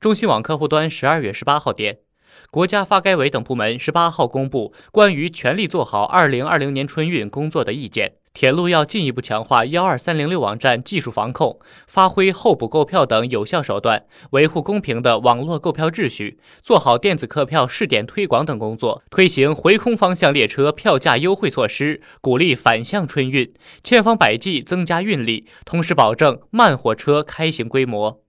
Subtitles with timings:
[0.00, 1.98] 中新网客户端十二月十八号电
[2.50, 8.14] 国家发改委等部门十八号公布关于全力做好二零二零年春运工作的意见。
[8.32, 23.52] 铁路要进一步强化幺二三零六网站技术防控发挥候补购票等有效手段维护公平的网络购票秩序做好电子客票试点推广等工作推行回空方向列车票价优惠措施鼓励反向春运
[23.84, 28.22] 千方百计增加运力同时保证慢火车开行规模。